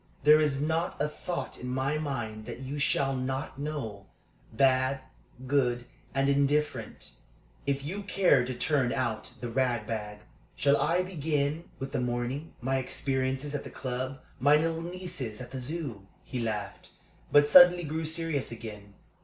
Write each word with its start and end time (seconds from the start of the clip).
There 0.23 0.39
is 0.39 0.59
not 0.59 0.99
a 0.99 1.07
thought 1.07 1.59
in 1.59 1.69
my 1.69 1.99
mind 1.99 2.47
that 2.47 2.61
you 2.61 2.79
shall 2.79 3.15
not 3.15 3.59
know 3.59 4.07
bad, 4.51 5.01
good, 5.45 5.85
and 6.15 6.27
indifferent 6.27 7.11
if 7.67 7.83
you 7.83 8.01
care 8.01 8.43
to 8.43 8.53
turn 8.55 8.91
out 8.91 9.33
the 9.41 9.47
rag 9.47 9.85
bag. 9.85 10.21
Shall 10.55 10.77
I 10.77 11.03
begin 11.03 11.65
with 11.77 11.91
the 11.91 12.01
morning 12.01 12.55
my 12.61 12.77
experiences 12.77 13.53
at 13.53 13.63
the 13.63 13.69
club, 13.69 14.19
my 14.39 14.55
little 14.55 14.81
nieces 14.81 15.39
at 15.39 15.51
the 15.51 15.61
Zoo?" 15.61 16.07
He 16.23 16.39
laughed, 16.39 16.93
but 17.31 17.47
suddenly 17.47 17.83
grew 17.83 18.05
serious 18.05 18.51
again. 18.51 18.95